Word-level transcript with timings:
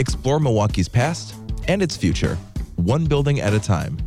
Explore 0.00 0.40
Milwaukee's 0.40 0.88
past 0.88 1.34
and 1.68 1.82
its 1.82 1.94
future, 1.94 2.38
one 2.76 3.04
building 3.04 3.40
at 3.40 3.52
a 3.52 3.60
time. 3.60 3.98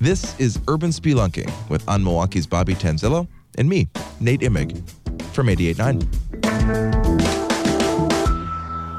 This 0.00 0.34
is 0.40 0.58
Urban 0.66 0.88
Spelunking 0.88 1.52
with 1.68 1.86
On 1.86 2.02
Milwaukee's 2.02 2.46
Bobby 2.46 2.74
Tanzillo 2.74 3.28
and 3.58 3.68
me, 3.68 3.86
Nate 4.18 4.40
Imig, 4.40 4.82
from 5.34 5.48
88.9. 5.48 7.31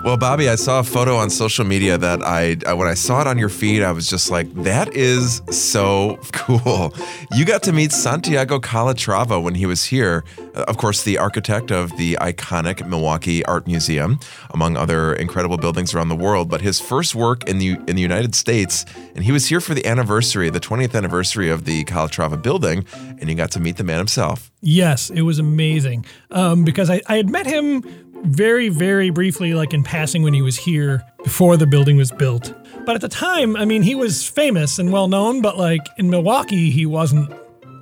Well, 0.04 0.18
Bobby, 0.18 0.50
I 0.50 0.56
saw 0.56 0.82
a 0.82 0.84
photo 0.84 1.16
on 1.16 1.30
social 1.30 1.64
media 1.64 1.98
that 1.98 2.22
I, 2.24 2.58
I, 2.68 2.74
when 2.74 2.90
I 2.90 2.94
saw 2.94 3.22
it 3.22 3.28
on 3.28 3.38
your 3.38 3.48
feed, 3.48 3.84
I 3.84 3.94
was 3.94 4.10
just 4.10 4.30
like, 4.30 4.54
that 4.56 4.94
is 4.94 5.42
so 5.50 6.20
cool. 6.34 6.94
You 7.32 7.46
got 7.46 7.64
to 7.64 7.72
meet 7.72 7.94
Santiago 7.94 8.60
Calatrava 8.60 9.42
when 9.42 9.56
he 9.56 9.66
was 9.66 9.86
here. 9.86 10.26
Uh, 10.54 10.66
of 10.68 10.76
course, 10.76 11.04
the 11.04 11.18
architect 11.18 11.72
of 11.72 11.96
the 11.96 12.18
iconic 12.20 12.86
Milwaukee 12.86 13.46
Art 13.46 13.66
Museum, 13.66 14.20
among 14.50 14.76
other 14.76 15.14
incredible 15.14 15.56
buildings 15.56 15.94
around 15.94 16.10
the 16.10 16.18
world. 16.18 16.50
But 16.50 16.60
his 16.60 16.82
first 16.82 17.16
work 17.16 17.48
in 17.48 17.60
the 17.60 17.78
in 17.88 17.96
the 17.96 18.02
United 18.02 18.36
States, 18.36 18.86
and 19.16 19.24
he 19.24 19.32
was 19.32 19.48
here 19.48 19.62
for 19.62 19.74
the 19.74 19.86
anniversary, 19.86 20.50
the 20.50 20.60
20th 20.60 20.96
anniversary 20.96 21.50
of 21.50 21.64
the 21.64 21.86
Calatrava 21.86 22.42
building, 22.42 22.86
and 22.94 23.30
you 23.30 23.36
got 23.36 23.52
to 23.52 23.62
meet 23.62 23.78
the 23.78 23.86
man 23.86 24.00
himself. 24.00 24.52
Yes, 24.60 25.10
it 25.10 25.22
was 25.22 25.40
amazing 25.40 26.06
um, 26.30 26.66
because 26.66 26.90
I, 26.90 27.02
I 27.08 27.16
had 27.16 27.30
met 27.30 27.46
him 27.46 27.84
very, 28.24 28.70
very 28.70 29.10
briefly, 29.10 29.54
like 29.54 29.74
in 29.74 29.84
passing 29.84 30.24
when 30.24 30.34
he 30.34 30.42
was 30.42 30.58
here 30.58 31.04
before 31.24 31.58
the 31.58 31.68
building 31.68 31.98
was 31.98 32.12
built. 32.12 32.54
But 32.86 32.96
at 32.96 33.02
the 33.02 33.10
time, 33.10 33.56
I 33.56 33.66
mean, 33.66 33.82
he 33.82 33.96
was 33.96 34.28
famous 34.28 34.80
and 34.80 34.92
well 34.92 35.08
known, 35.08 35.42
but 35.42 35.58
like 35.58 35.82
in 35.98 36.10
Milwaukee, 36.10 36.70
he 36.70 36.86
wasn't 36.86 37.32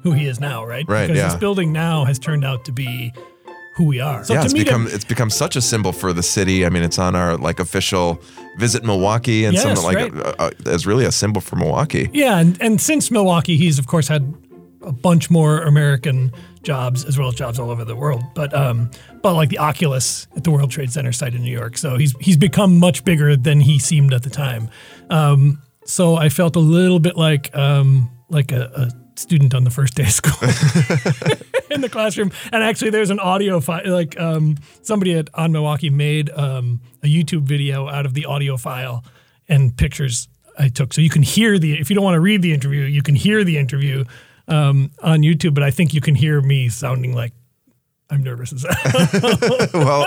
who 0.03 0.11
he 0.11 0.27
is 0.27 0.39
now, 0.39 0.65
right? 0.65 0.85
Right. 0.87 1.07
Because 1.07 1.17
yeah. 1.17 1.29
this 1.29 1.35
building 1.35 1.71
now 1.71 2.05
has 2.05 2.19
turned 2.19 2.43
out 2.43 2.65
to 2.65 2.71
be 2.71 3.13
who 3.75 3.85
we 3.85 3.99
are. 3.99 4.23
So 4.23 4.33
yeah, 4.33 4.43
it's 4.43 4.53
become 4.53 4.87
him, 4.87 4.93
it's 4.93 5.05
become 5.05 5.29
such 5.29 5.55
a 5.55 5.61
symbol 5.61 5.91
for 5.91 6.11
the 6.13 6.23
city. 6.23 6.65
I 6.65 6.69
mean, 6.69 6.83
it's 6.83 6.99
on 6.99 7.15
our 7.15 7.37
like 7.37 7.59
official 7.59 8.21
visit 8.57 8.83
Milwaukee 8.83 9.45
and 9.45 9.53
yes, 9.53 9.63
something 9.63 9.83
like 9.83 9.97
right. 9.97 10.13
uh, 10.13 10.35
uh, 10.39 10.51
as 10.65 10.85
really 10.85 11.05
a 11.05 11.11
symbol 11.11 11.41
for 11.41 11.55
Milwaukee. 11.55 12.09
Yeah, 12.13 12.37
and 12.37 12.61
and 12.61 12.81
since 12.81 13.09
Milwaukee, 13.09 13.57
he's 13.57 13.79
of 13.79 13.87
course 13.87 14.07
had 14.07 14.33
a 14.81 14.91
bunch 14.91 15.29
more 15.29 15.61
American 15.61 16.31
jobs 16.63 17.03
as 17.05 17.17
well 17.17 17.27
as 17.27 17.35
jobs 17.35 17.59
all 17.59 17.69
over 17.69 17.83
the 17.83 17.95
world. 17.95 18.23
But 18.35 18.53
um, 18.53 18.91
but 19.21 19.33
like 19.33 19.49
the 19.49 19.59
Oculus 19.59 20.27
at 20.35 20.43
the 20.43 20.51
World 20.51 20.71
Trade 20.71 20.91
Center 20.91 21.11
site 21.11 21.33
in 21.33 21.43
New 21.43 21.51
York. 21.51 21.77
So 21.77 21.97
he's 21.97 22.15
he's 22.19 22.37
become 22.37 22.77
much 22.79 23.03
bigger 23.03 23.35
than 23.35 23.61
he 23.61 23.79
seemed 23.79 24.13
at 24.13 24.23
the 24.23 24.29
time. 24.29 24.69
Um, 25.09 25.61
so 25.85 26.15
I 26.15 26.29
felt 26.29 26.55
a 26.55 26.59
little 26.59 26.99
bit 26.99 27.17
like 27.17 27.55
um, 27.55 28.09
like 28.29 28.51
a, 28.51 28.71
a 28.75 29.19
student 29.19 29.53
on 29.53 29.63
the 29.63 29.69
first 29.69 29.95
day 29.95 30.03
of 30.03 30.11
school 30.11 30.33
in 31.69 31.81
the 31.81 31.89
classroom. 31.89 32.31
And 32.51 32.63
actually, 32.63 32.91
there's 32.91 33.09
an 33.09 33.19
audio 33.19 33.59
file. 33.59 33.81
Like 33.85 34.19
um, 34.19 34.57
somebody 34.81 35.13
at 35.13 35.29
on 35.33 35.51
Milwaukee 35.51 35.89
made 35.89 36.29
um, 36.31 36.81
a 37.03 37.07
YouTube 37.07 37.43
video 37.43 37.87
out 37.87 38.05
of 38.05 38.13
the 38.13 38.25
audio 38.25 38.57
file 38.57 39.03
and 39.47 39.75
pictures 39.75 40.27
I 40.57 40.69
took, 40.69 40.93
so 40.93 41.01
you 41.01 41.09
can 41.09 41.23
hear 41.23 41.57
the. 41.57 41.79
If 41.79 41.89
you 41.89 41.95
don't 41.95 42.03
want 42.03 42.15
to 42.15 42.19
read 42.19 42.41
the 42.41 42.53
interview, 42.53 42.83
you 42.83 43.01
can 43.01 43.15
hear 43.15 43.43
the 43.43 43.57
interview 43.57 44.05
um, 44.51 44.91
on 45.01 45.21
YouTube, 45.21 45.53
but 45.53 45.63
I 45.63 45.71
think 45.71 45.93
you 45.93 46.01
can 46.01 46.13
hear 46.13 46.41
me 46.41 46.69
sounding 46.69 47.15
like 47.15 47.33
I'm 48.11 48.23
nervous 48.23 48.51
as 48.53 48.65
well, 49.73 50.05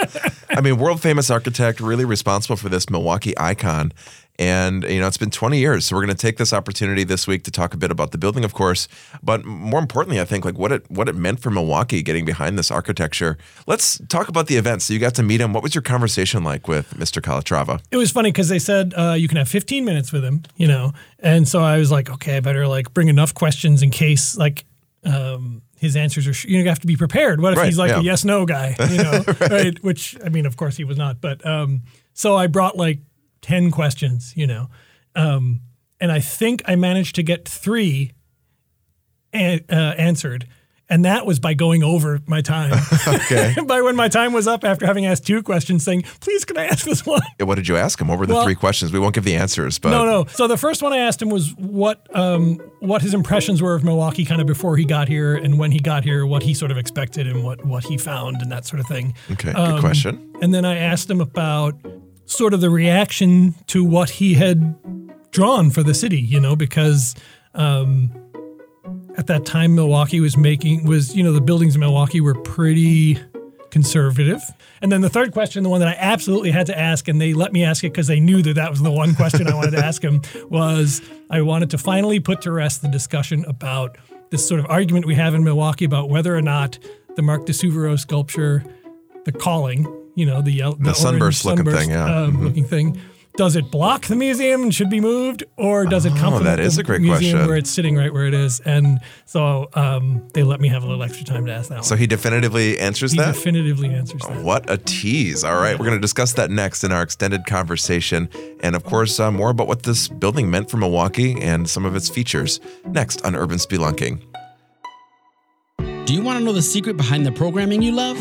I 0.50 0.60
mean, 0.60 0.76
world 0.76 1.00
famous 1.00 1.30
architect, 1.30 1.80
really 1.80 2.04
responsible 2.04 2.56
for 2.56 2.68
this 2.68 2.90
Milwaukee 2.90 3.36
icon. 3.38 3.92
And, 4.36 4.82
you 4.82 5.00
know, 5.00 5.06
it's 5.06 5.16
been 5.16 5.30
20 5.30 5.58
years. 5.58 5.86
So 5.86 5.94
we're 5.94 6.04
going 6.04 6.16
to 6.16 6.20
take 6.20 6.38
this 6.38 6.52
opportunity 6.52 7.04
this 7.04 7.26
week 7.26 7.44
to 7.44 7.52
talk 7.52 7.72
a 7.72 7.76
bit 7.76 7.92
about 7.92 8.10
the 8.10 8.18
building, 8.18 8.44
of 8.44 8.52
course. 8.52 8.88
But 9.22 9.44
more 9.44 9.78
importantly, 9.78 10.20
I 10.20 10.24
think 10.24 10.44
like 10.44 10.58
what 10.58 10.72
it 10.72 10.90
what 10.90 11.08
it 11.08 11.14
meant 11.14 11.38
for 11.38 11.50
Milwaukee 11.50 12.02
getting 12.02 12.24
behind 12.24 12.58
this 12.58 12.70
architecture. 12.70 13.38
Let's 13.68 14.00
talk 14.08 14.28
about 14.28 14.48
the 14.48 14.56
event. 14.56 14.82
So 14.82 14.92
you 14.92 14.98
got 14.98 15.14
to 15.14 15.22
meet 15.22 15.40
him. 15.40 15.52
What 15.52 15.62
was 15.62 15.74
your 15.74 15.82
conversation 15.82 16.42
like 16.42 16.66
with 16.66 16.94
Mr. 16.94 17.22
Calatrava? 17.22 17.80
It 17.92 17.96
was 17.96 18.10
funny 18.10 18.32
because 18.32 18.48
they 18.48 18.58
said 18.58 18.92
uh, 18.96 19.14
you 19.16 19.28
can 19.28 19.36
have 19.36 19.48
15 19.48 19.84
minutes 19.84 20.12
with 20.12 20.24
him, 20.24 20.42
you 20.56 20.66
know. 20.66 20.92
And 21.20 21.46
so 21.46 21.62
I 21.62 21.78
was 21.78 21.92
like, 21.92 22.10
okay, 22.10 22.36
I 22.36 22.40
better 22.40 22.66
like 22.66 22.92
bring 22.92 23.06
enough 23.06 23.34
questions 23.34 23.84
in 23.84 23.90
case 23.90 24.36
like 24.36 24.64
um, 25.04 25.62
his 25.84 25.96
answers 25.96 26.26
are 26.26 26.48
you 26.48 26.62
know, 26.62 26.68
have 26.68 26.80
to 26.80 26.86
be 26.86 26.96
prepared. 26.96 27.40
What 27.40 27.52
if 27.52 27.58
right, 27.58 27.66
he's 27.66 27.78
like 27.78 27.90
yeah. 27.90 28.00
a 28.00 28.02
yes 28.02 28.24
no 28.24 28.46
guy, 28.46 28.74
you 28.90 28.98
know? 28.98 29.22
right. 29.26 29.50
right. 29.50 29.84
Which 29.84 30.16
I 30.24 30.28
mean, 30.28 30.46
of 30.46 30.56
course 30.56 30.76
he 30.76 30.84
was 30.84 30.96
not, 30.96 31.20
but 31.20 31.44
um, 31.46 31.82
so 32.12 32.36
I 32.36 32.46
brought 32.46 32.76
like 32.76 33.00
10 33.42 33.70
questions, 33.70 34.32
you 34.36 34.46
know. 34.46 34.68
Um, 35.14 35.60
and 36.00 36.10
I 36.10 36.20
think 36.20 36.62
I 36.66 36.76
managed 36.76 37.14
to 37.16 37.22
get 37.22 37.48
three 37.48 38.12
a- 39.34 39.64
uh, 39.70 39.94
answered. 39.96 40.48
And 40.90 41.06
that 41.06 41.24
was 41.24 41.38
by 41.38 41.54
going 41.54 41.82
over 41.82 42.20
my 42.26 42.42
time. 42.42 42.72
okay. 43.08 43.54
by 43.66 43.80
when 43.80 43.96
my 43.96 44.08
time 44.08 44.32
was 44.34 44.46
up 44.46 44.64
after 44.64 44.84
having 44.84 45.06
asked 45.06 45.26
two 45.26 45.42
questions, 45.42 45.82
saying, 45.82 46.02
please, 46.20 46.44
can 46.44 46.58
I 46.58 46.66
ask 46.66 46.84
this 46.84 47.06
one? 47.06 47.22
What 47.40 47.54
did 47.54 47.68
you 47.68 47.76
ask 47.76 48.00
him? 48.00 48.08
What 48.08 48.18
were 48.18 48.26
the 48.26 48.34
well, 48.34 48.44
three 48.44 48.54
questions? 48.54 48.92
We 48.92 48.98
won't 48.98 49.14
give 49.14 49.24
the 49.24 49.34
answers, 49.34 49.78
but. 49.78 49.90
No, 49.90 50.04
no. 50.04 50.26
So 50.26 50.46
the 50.46 50.58
first 50.58 50.82
one 50.82 50.92
I 50.92 50.98
asked 50.98 51.22
him 51.22 51.30
was 51.30 51.54
what 51.56 52.06
um, 52.14 52.56
what 52.80 53.00
his 53.00 53.14
impressions 53.14 53.62
were 53.62 53.74
of 53.74 53.82
Milwaukee 53.82 54.24
kind 54.24 54.40
of 54.40 54.46
before 54.46 54.76
he 54.76 54.84
got 54.84 55.08
here 55.08 55.34
and 55.34 55.58
when 55.58 55.72
he 55.72 55.78
got 55.78 56.04
here, 56.04 56.26
what 56.26 56.42
he 56.42 56.52
sort 56.52 56.70
of 56.70 56.76
expected 56.76 57.26
and 57.26 57.44
what, 57.44 57.64
what 57.64 57.84
he 57.84 57.96
found 57.96 58.42
and 58.42 58.52
that 58.52 58.66
sort 58.66 58.80
of 58.80 58.86
thing. 58.86 59.14
Okay, 59.30 59.52
good 59.52 59.56
um, 59.56 59.80
question. 59.80 60.34
And 60.42 60.52
then 60.52 60.64
I 60.64 60.76
asked 60.76 61.10
him 61.10 61.20
about 61.20 61.74
sort 62.26 62.52
of 62.52 62.60
the 62.60 62.70
reaction 62.70 63.54
to 63.68 63.84
what 63.84 64.10
he 64.10 64.34
had 64.34 64.74
drawn 65.30 65.70
for 65.70 65.82
the 65.82 65.94
city, 65.94 66.20
you 66.20 66.40
know, 66.40 66.56
because 66.56 67.14
um, 67.54 68.10
at 69.24 69.28
that 69.28 69.46
time 69.46 69.74
Milwaukee 69.74 70.20
was 70.20 70.36
making 70.36 70.84
was 70.84 71.16
you 71.16 71.22
know 71.22 71.32
the 71.32 71.40
buildings 71.40 71.74
in 71.74 71.80
Milwaukee 71.80 72.20
were 72.20 72.34
pretty 72.34 73.18
conservative. 73.70 74.42
And 74.82 74.92
then 74.92 75.00
the 75.00 75.08
third 75.08 75.32
question, 75.32 75.62
the 75.62 75.70
one 75.70 75.80
that 75.80 75.88
I 75.88 75.96
absolutely 75.98 76.50
had 76.50 76.66
to 76.66 76.78
ask, 76.78 77.08
and 77.08 77.18
they 77.18 77.32
let 77.32 77.50
me 77.50 77.64
ask 77.64 77.82
it 77.84 77.88
because 77.88 78.06
they 78.06 78.20
knew 78.20 78.42
that 78.42 78.52
that 78.54 78.70
was 78.70 78.82
the 78.82 78.90
one 78.90 79.14
question 79.14 79.48
I 79.48 79.54
wanted 79.54 79.70
to 79.72 79.84
ask 79.84 80.02
him, 80.02 80.20
was 80.50 81.00
I 81.30 81.40
wanted 81.40 81.70
to 81.70 81.78
finally 81.78 82.20
put 82.20 82.42
to 82.42 82.52
rest 82.52 82.82
the 82.82 82.88
discussion 82.88 83.46
about 83.46 83.96
this 84.30 84.46
sort 84.46 84.60
of 84.60 84.66
argument 84.66 85.06
we 85.06 85.14
have 85.14 85.34
in 85.34 85.42
Milwaukee 85.42 85.86
about 85.86 86.10
whether 86.10 86.36
or 86.36 86.42
not 86.42 86.78
the 87.16 87.22
Mark 87.22 87.46
di 87.46 87.54
Suvero 87.54 87.98
sculpture, 87.98 88.62
the 89.24 89.32
calling, 89.32 89.86
you 90.14 90.26
know, 90.26 90.42
the 90.42 90.52
yellow, 90.52 90.74
the, 90.74 90.84
the 90.84 90.94
sunburst, 90.94 91.46
looking 91.46 91.64
thing, 91.64 91.90
yeah, 91.90 92.04
uh, 92.04 92.26
mm-hmm. 92.26 92.44
looking 92.44 92.64
thing. 92.64 93.00
Does 93.36 93.56
it 93.56 93.68
block 93.68 94.06
the 94.06 94.14
museum 94.14 94.62
and 94.62 94.72
should 94.72 94.88
be 94.88 95.00
moved, 95.00 95.42
or 95.56 95.86
does 95.86 96.06
it 96.06 96.14
come 96.14 96.34
oh, 96.34 96.36
from 96.36 96.44
that 96.44 96.60
is 96.60 96.78
a 96.78 96.84
great 96.84 97.00
museum 97.00 97.32
question. 97.32 97.48
where 97.48 97.56
it's 97.56 97.68
sitting 97.68 97.96
right 97.96 98.12
where 98.12 98.26
it 98.26 98.34
is? 98.34 98.60
And 98.60 99.00
so 99.24 99.68
um, 99.74 100.28
they 100.34 100.44
let 100.44 100.60
me 100.60 100.68
have 100.68 100.84
a 100.84 100.86
little 100.86 101.02
extra 101.02 101.26
time 101.26 101.44
to 101.46 101.52
ask 101.52 101.68
that. 101.70 101.84
So 101.84 101.94
one. 101.94 101.98
he 101.98 102.06
definitively 102.06 102.78
answers 102.78 103.10
he 103.10 103.18
that. 103.18 103.34
Definitively 103.34 103.92
answers 103.92 104.22
that. 104.22 104.44
What 104.44 104.70
a 104.70 104.78
tease! 104.78 105.42
All 105.42 105.56
right, 105.56 105.76
we're 105.76 105.84
going 105.84 105.98
to 105.98 106.00
discuss 106.00 106.34
that 106.34 106.52
next 106.52 106.84
in 106.84 106.92
our 106.92 107.02
extended 107.02 107.44
conversation, 107.44 108.28
and 108.60 108.76
of 108.76 108.84
course, 108.84 109.18
uh, 109.18 109.32
more 109.32 109.50
about 109.50 109.66
what 109.66 109.82
this 109.82 110.06
building 110.06 110.48
meant 110.48 110.70
for 110.70 110.76
Milwaukee 110.76 111.36
and 111.42 111.68
some 111.68 111.84
of 111.84 111.96
its 111.96 112.08
features 112.08 112.60
next 112.86 113.26
on 113.26 113.34
Urban 113.34 113.58
Spelunking. 113.58 114.22
Do 116.04 116.14
you 116.14 116.22
want 116.22 116.38
to 116.38 116.44
know 116.44 116.52
the 116.52 116.62
secret 116.62 116.96
behind 116.96 117.26
the 117.26 117.32
programming 117.32 117.82
you 117.82 117.90
love? 117.90 118.16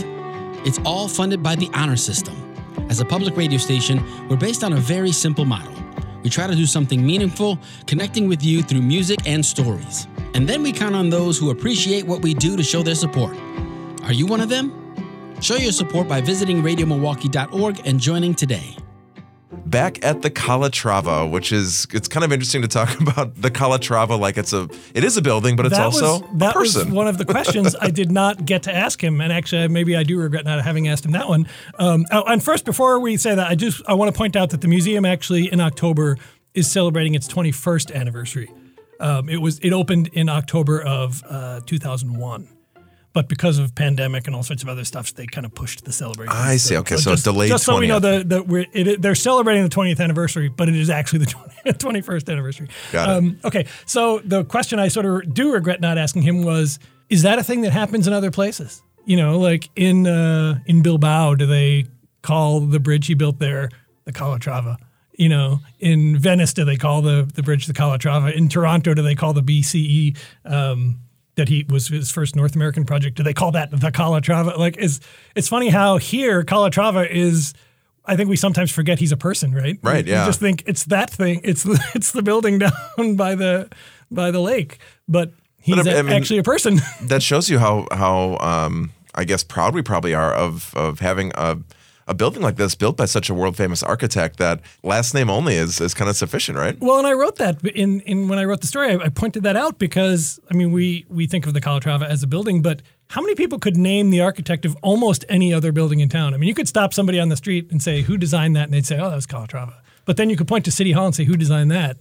It's 0.66 0.80
all 0.86 1.08
funded 1.08 1.44
by 1.44 1.56
the 1.56 1.70
Honor 1.76 1.98
System. 1.98 2.53
As 2.90 3.00
a 3.00 3.06
public 3.06 3.36
radio 3.38 3.58
station, 3.58 4.04
we're 4.28 4.38
based 4.38 4.64
on 4.64 4.74
a 4.74 4.78
very 4.78 5.12
simple 5.12 5.46
model. 5.46 5.74
We 6.24 6.30
try 6.30 6.48
to 6.48 6.56
do 6.56 6.66
something 6.66 7.06
meaningful, 7.06 7.60
connecting 7.88 8.28
with 8.28 8.44
you 8.44 8.62
through 8.64 8.82
music 8.82 9.20
and 9.26 9.46
stories. 9.46 10.08
And 10.34 10.48
then 10.48 10.64
we 10.64 10.72
count 10.72 10.96
on 10.96 11.10
those 11.10 11.38
who 11.38 11.50
appreciate 11.50 12.06
what 12.06 12.22
we 12.22 12.34
do 12.34 12.56
to 12.56 12.64
show 12.64 12.84
their 12.84 12.96
support. 12.96 13.36
Are 14.04 14.14
you 14.14 14.26
one 14.26 14.42
of 14.42 14.50
them? 14.50 14.72
Show 15.42 15.56
your 15.56 15.72
support 15.72 16.08
by 16.08 16.22
visiting 16.22 16.62
radiomilwaukee.org 16.62 17.82
and 17.86 18.00
joining 18.00 18.34
today 18.34 18.78
back 19.74 20.06
at 20.06 20.22
the 20.22 20.30
Calatrava, 20.30 21.30
which 21.30 21.52
is 21.52 21.88
it's 21.92 22.08
kind 22.08 22.24
of 22.24 22.32
interesting 22.32 22.62
to 22.62 22.68
talk 22.68 23.00
about 23.02 23.42
the 23.42 23.52
Calatrava 23.52 24.18
like 24.18 24.38
it's 24.38 24.54
a 24.54 24.70
it 24.94 25.04
is 25.04 25.18
a 25.18 25.22
building, 25.22 25.56
but 25.56 25.66
it's 25.66 25.76
that 25.76 25.86
also 25.86 26.22
was, 26.22 26.40
that 26.40 26.52
a 26.52 26.54
person. 26.54 26.86
was 26.86 26.96
one 26.96 27.08
of 27.08 27.18
the 27.18 27.26
questions 27.26 27.76
I 27.82 27.90
did 27.90 28.12
not 28.12 28.46
get 28.46 28.64
to 28.64 28.74
ask 28.74 29.04
him, 29.04 29.20
and 29.20 29.34
actually 29.34 29.68
maybe 29.68 29.98
I 29.98 30.04
do 30.04 30.18
regret 30.20 30.46
not 30.46 30.64
having 30.64 30.88
asked 30.88 31.06
him 31.06 31.12
that 31.12 31.28
one. 31.28 31.48
Um, 31.80 32.06
oh, 32.12 32.24
and 32.24 32.42
first, 32.42 32.64
before 32.64 33.00
we 33.00 33.18
say 33.18 33.36
that, 33.36 33.50
I 33.50 33.56
just 33.56 33.82
I 33.88 33.96
want 33.96 34.14
to 34.14 34.18
point 34.18 34.36
out 34.36 34.52
that 34.52 34.62
the 34.62 34.68
museum 34.68 35.04
actually 35.04 35.52
in 35.52 35.60
October 35.60 36.18
is 36.54 36.70
celebrating 36.70 37.16
its 37.16 37.28
21st 37.28 37.94
anniversary. 37.94 38.50
Um, 39.00 39.28
it 39.28 39.42
was 39.42 39.60
it 39.60 39.74
opened 39.74 40.10
in 40.14 40.30
October 40.30 40.82
of 40.82 41.24
uh, 41.28 41.62
2001 41.66 42.48
but 43.14 43.30
because 43.30 43.60
of 43.60 43.76
pandemic 43.76 44.26
and 44.26 44.36
all 44.36 44.42
sorts 44.42 44.64
of 44.64 44.70
other 44.70 44.84
stuff, 44.84 45.14
they 45.14 45.28
kind 45.28 45.46
of 45.46 45.54
pushed 45.54 45.86
the 45.86 45.94
celebration. 45.94 46.34
I 46.36 46.58
see. 46.58 46.76
Okay, 46.78 46.96
so, 46.96 47.02
so 47.02 47.14
it's 47.14 47.24
delayed. 47.24 47.50
Just 47.50 47.64
so 47.64 47.74
20th. 47.74 47.80
we 47.80 47.88
know 47.88 48.00
that 48.00 48.28
the, 48.28 48.44
we're, 48.44 48.66
it, 48.74 49.02
they're 49.02 49.14
celebrating 49.14 49.64
the 49.64 49.70
20th 49.70 50.00
anniversary, 50.00 50.50
but 50.50 50.68
it 50.68 50.76
is 50.76 50.90
actually 50.90 51.20
the 51.20 51.26
20, 51.72 52.02
21st 52.02 52.32
anniversary. 52.32 52.70
Got 52.92 53.10
it. 53.10 53.12
Um, 53.12 53.40
okay, 53.46 53.68
so 53.86 54.20
the 54.20 54.44
question 54.44 54.80
I 54.80 54.88
sort 54.88 55.06
of 55.06 55.32
do 55.32 55.54
regret 55.54 55.80
not 55.80 56.00
asking 56.00 56.24
him 56.24 56.44
was: 56.44 56.80
Is 57.10 57.22
that 57.22 57.38
a 57.38 57.44
thing 57.44 57.62
that 57.62 57.72
happens 57.72 58.08
in 58.08 58.14
other 58.14 58.32
places? 58.32 58.82
You 59.06 59.18
know, 59.18 59.38
like 59.38 59.70
in 59.76 60.08
uh, 60.08 60.60
in 60.66 60.82
Bilbao, 60.82 61.36
do 61.36 61.46
they 61.46 61.86
call 62.24 62.62
the 62.62 62.80
bridge 62.80 63.06
he 63.08 63.14
built 63.14 63.38
there 63.38 63.70
the 64.06 64.14
Calatrava? 64.14 64.78
You 65.16 65.30
know, 65.30 65.60
in 65.80 66.18
Venice, 66.18 66.54
do 66.54 66.66
they 66.66 66.78
call 66.78 67.04
the 67.04 67.30
the 67.32 67.44
bridge 67.44 67.68
the 67.68 67.74
Calatrava? 67.74 68.34
In 68.34 68.50
Toronto, 68.50 68.96
do 68.96 69.04
they 69.04 69.14
call 69.14 69.34
the 69.34 69.44
BCE? 69.44 70.18
Um, 70.46 71.00
that 71.36 71.50
he 71.50 71.66
was 71.70 71.88
his 71.88 72.12
first 72.12 72.36
North 72.36 72.56
American 72.56 72.86
project. 72.86 73.18
Do 73.18 73.24
they 73.24 73.34
call 73.34 73.52
that 73.52 73.72
the 73.72 73.92
Calatrava? 73.92 74.58
Like, 74.58 74.78
is 74.78 75.00
it's 75.36 75.48
funny 75.48 75.70
how 75.70 75.98
here 75.98 76.44
Calatrava 76.44 77.10
is 77.10 77.54
I 78.06 78.16
think 78.18 78.30
we 78.30 78.36
sometimes 78.36 78.70
forget 78.72 79.00
he's 79.00 79.12
a 79.14 79.18
person, 79.18 79.54
right? 79.54 79.78
Right, 79.82 80.04
We- 80.06 80.12
yeah. 80.12 80.24
We 80.24 80.28
just 80.30 80.40
think 80.40 80.64
it's 80.66 80.86
that 80.86 81.10
thing. 81.10 81.42
It's 81.46 81.64
the, 81.64 81.82
it's 81.96 82.12
the 82.12 82.22
building 82.22 82.60
down 82.66 83.16
by 83.16 83.36
the 83.36 83.70
by 84.12 84.30
the 84.32 84.40
lake, 84.42 84.78
but 85.08 85.32
he's 85.58 85.76
But, 85.76 85.88
I 85.88 86.02
mean- 86.02 86.14
actually 86.14 86.40
a 86.40 86.44
person. 86.44 86.80
that 87.04 87.24
shows 87.24 87.50
you 87.50 87.60
how 87.60 87.88
how 87.92 88.38
um, 88.40 88.92
I 89.16 89.24
guess 89.24 89.44
proud 89.44 89.74
we 89.74 89.82
probably 89.82 90.14
are 90.14 90.34
of 90.34 90.74
of 90.76 91.00
having 91.00 91.32
a 91.36 91.58
a 92.08 92.14
building 92.14 92.42
like 92.42 92.56
this 92.58 92.76
built 92.76 92.98
by 92.98 93.06
such 93.06 93.30
a 93.30 93.34
world 93.34 93.56
famous 93.56 93.82
architect 93.84 94.38
that 94.38 94.60
last 94.84 95.14
name 95.14 95.30
only 95.30 95.56
is 95.56 95.80
is 95.80 95.94
kind 95.94 96.10
of 96.10 96.16
sufficient, 96.18 96.58
right? 96.58 96.78
Well, 96.80 96.98
and 96.98 97.08
I 97.08 97.14
wrote 97.14 97.38
that 97.38 97.66
in, 97.66 98.02
in 98.02 98.28
when 98.28 98.40
I 98.40 98.44
wrote 98.46 98.62
the 98.62 98.68
story, 98.68 98.92
I, 98.92 99.06
I 99.06 99.10
pointed 99.10 99.44
that 99.44 99.56
out 99.56 99.80
because 99.80 100.40
I 100.52 100.54
mean 100.56 100.72
we 100.72 101.06
we 101.10 101.28
think 101.28 101.46
of 101.48 101.54
the 101.54 101.62
Calatrava 101.62 102.06
as 102.08 102.24
a 102.24 102.28
building, 102.28 102.62
but 102.62 102.82
how 103.10 103.22
many 103.22 103.36
people 103.36 103.60
could 103.60 103.78
name 103.78 104.10
the 104.10 104.22
architect 104.22 104.66
of 104.66 104.76
almost 104.82 105.24
any 105.30 105.54
other 105.54 105.72
building 105.72 106.00
in 106.00 106.10
town? 106.10 106.34
I 106.34 106.38
mean, 106.38 106.48
you 106.48 106.56
could 106.56 106.68
stop 106.68 106.94
somebody 106.94 107.20
on 107.20 107.30
the 107.30 107.38
street 107.38 107.70
and 107.72 107.82
say 107.82 108.02
who 108.02 108.18
designed 108.18 108.56
that, 108.56 108.64
and 108.66 108.74
they'd 108.74 108.86
say, 108.86 108.98
"Oh, 109.00 109.10
that 109.10 109.16
was 109.16 109.28
Calatrava." 109.28 109.76
But 110.06 110.18
then 110.18 110.30
you 110.30 110.36
could 110.36 110.48
point 110.48 110.66
to 110.66 110.72
City 110.72 110.92
Hall 110.94 111.06
and 111.06 111.16
say 111.16 111.24
who 111.24 111.38
designed 111.38 111.72
that, 111.72 111.98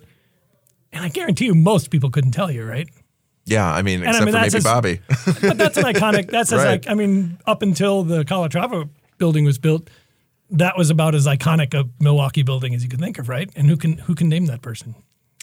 and 0.92 1.04
I 1.04 1.08
guarantee 1.08 1.44
you 1.46 1.54
most 1.54 1.90
people 1.90 2.10
couldn't 2.10 2.32
tell 2.32 2.50
you, 2.50 2.64
right? 2.64 2.88
Yeah, 3.44 3.68
I 3.70 3.82
mean, 3.82 4.02
I 4.04 4.08
except 4.10 4.24
mean, 4.26 4.34
for 4.34 4.40
that's 4.40 4.54
maybe 4.54 4.58
as- 4.58 4.64
Bobby. 4.64 5.00
But 5.48 5.58
that's 5.58 5.76
an 5.76 5.84
iconic. 5.94 6.30
That's 6.30 6.52
as 6.52 6.58
Right. 6.64 6.70
like 6.84 6.88
I 6.88 6.94
mean, 6.94 7.38
up 7.46 7.62
until 7.62 8.04
the 8.04 8.24
Calatrava 8.24 8.88
building 9.22 9.44
was 9.44 9.58
built, 9.58 9.88
that 10.50 10.74
was 10.76 10.90
about 10.90 11.14
as 11.14 11.26
iconic 11.26 11.74
a 11.80 11.88
Milwaukee 12.00 12.42
building 12.42 12.74
as 12.74 12.82
you 12.82 12.88
could 12.88 13.00
think 13.00 13.18
of, 13.20 13.28
right? 13.28 13.48
And 13.56 13.68
who 13.70 13.76
can 13.76 13.92
who 14.06 14.14
can 14.14 14.28
name 14.28 14.46
that 14.46 14.60
person? 14.62 14.94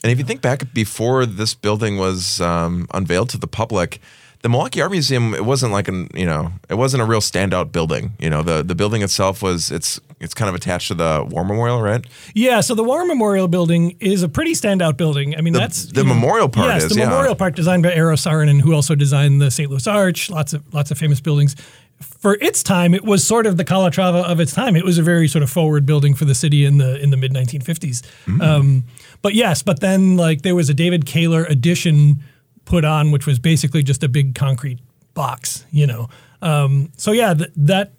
And 0.03 0.11
if 0.11 0.17
you 0.19 0.25
think 0.25 0.41
back 0.41 0.73
before 0.73 1.25
this 1.25 1.53
building 1.55 1.97
was 1.97 2.39
um, 2.41 2.87
unveiled 2.93 3.29
to 3.29 3.37
the 3.37 3.47
public, 3.47 3.99
the 4.41 4.49
Milwaukee 4.49 4.81
Art 4.81 4.91
Museum 4.91 5.33
it 5.33 5.45
wasn't 5.45 5.71
like 5.77 5.87
an 5.87 6.09
you 6.13 6.25
know 6.25 6.51
it 6.69 6.75
wasn't 6.75 7.01
a 7.03 7.05
real 7.05 7.21
standout 7.21 7.71
building. 7.71 8.11
You 8.19 8.29
know 8.29 8.41
the 8.43 8.57
the 8.63 8.75
building 8.75 9.01
itself 9.01 9.41
was 9.41 9.71
it's 9.71 9.99
it's 10.19 10.33
kind 10.33 10.49
of 10.49 10.55
attached 10.55 10.87
to 10.89 10.95
the 10.95 11.25
War 11.31 11.43
Memorial, 11.45 11.81
right? 11.81 12.05
Yeah, 12.35 12.59
so 12.61 12.75
the 12.75 12.83
War 12.83 13.05
Memorial 13.05 13.47
Building 13.47 13.95
is 14.01 14.21
a 14.23 14.27
pretty 14.27 14.53
standout 14.53 14.97
building. 14.97 15.33
I 15.37 15.41
mean, 15.41 15.53
that's 15.53 15.85
the 15.85 16.01
you 16.01 16.07
know- 16.07 16.13
memorial 16.13 16.49
part 16.49 16.67
Yes, 16.67 16.83
is, 16.83 16.89
the 16.91 16.99
yeah. 16.99 17.05
memorial 17.09 17.35
part 17.35 17.55
designed 17.55 17.83
by 17.83 17.91
Eero 17.91 18.15
Saarinen, 18.17 18.59
who 18.61 18.73
also 18.73 18.95
designed 18.95 19.41
the 19.41 19.49
St. 19.49 19.69
Louis 19.71 19.87
Arch. 19.87 20.29
Lots 20.29 20.51
of 20.53 20.61
lots 20.73 20.91
of 20.91 20.97
famous 20.97 21.21
buildings. 21.21 21.55
For 22.01 22.35
its 22.35 22.63
time, 22.63 22.93
it 22.93 23.03
was 23.03 23.25
sort 23.27 23.45
of 23.45 23.57
the 23.57 23.65
Calatrava 23.65 24.23
of 24.23 24.39
its 24.39 24.53
time. 24.53 24.75
It 24.75 24.85
was 24.85 24.97
a 24.97 25.03
very 25.03 25.27
sort 25.27 25.43
of 25.43 25.49
forward 25.49 25.85
building 25.85 26.13
for 26.13 26.25
the 26.25 26.35
city 26.35 26.63
in 26.65 26.77
the 26.77 27.01
in 27.01 27.09
the 27.09 27.17
mid 27.17 27.33
1950s. 27.33 28.03
Mm. 28.25 28.41
Um, 28.41 28.83
but 29.21 29.33
yes, 29.35 29.61
but 29.63 29.79
then 29.81 30.15
like 30.15 30.41
there 30.41 30.55
was 30.55 30.69
a 30.69 30.73
David 30.73 31.05
Kahler 31.05 31.49
addition 31.49 32.23
put 32.65 32.85
on, 32.85 33.11
which 33.11 33.25
was 33.25 33.37
basically 33.39 33.83
just 33.83 34.03
a 34.03 34.07
big 34.07 34.33
concrete 34.35 34.79
box. 35.13 35.65
You 35.71 35.87
know, 35.87 36.09
um, 36.41 36.91
so 36.95 37.11
yeah, 37.11 37.33
th- 37.33 37.51
that 37.57 37.91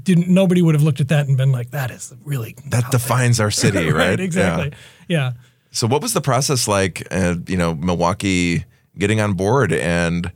didn't. 0.00 0.28
Nobody 0.28 0.62
would 0.62 0.74
have 0.74 0.82
looked 0.84 1.00
at 1.00 1.08
that 1.08 1.26
and 1.26 1.36
been 1.36 1.50
like, 1.52 1.70
"That 1.72 1.90
is 1.90 2.14
really 2.24 2.54
That 2.68 2.90
defines 2.90 3.40
our 3.40 3.50
city, 3.50 3.90
right? 3.92 4.18
exactly. 4.20 4.72
Yeah. 5.08 5.16
Yeah. 5.16 5.32
So 5.72 5.88
what 5.88 6.02
was 6.02 6.12
the 6.12 6.20
process 6.20 6.68
like? 6.68 7.06
Uh, 7.10 7.34
you 7.48 7.56
know, 7.56 7.74
Milwaukee 7.74 8.64
getting 8.96 9.20
on 9.20 9.32
board 9.32 9.72
and 9.72 10.30